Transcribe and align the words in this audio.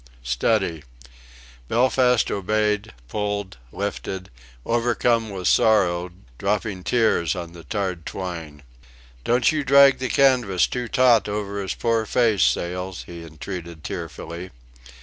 Steady." 0.23 0.83
Belfast 1.67 2.31
obeyed, 2.31 2.91
pulled, 3.07 3.57
lifted, 3.71 4.31
overcome 4.65 5.29
with 5.29 5.47
sorrow, 5.47 6.09
dropping 6.39 6.83
tears 6.83 7.35
on 7.35 7.53
the 7.53 7.63
tarred 7.65 8.03
twine.. 8.03 8.63
"Don't 9.23 9.51
you 9.51 9.63
drag 9.63 9.99
the 9.99 10.09
canvas 10.09 10.65
too 10.65 10.87
taut 10.87 11.29
over 11.29 11.61
his 11.61 11.75
poor 11.75 12.07
face, 12.07 12.41
Sails," 12.41 13.03
he 13.05 13.23
entreated, 13.23 13.83
tearfully. 13.83 14.49